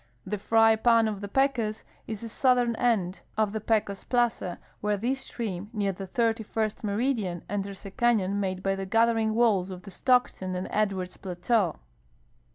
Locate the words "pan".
0.77-1.07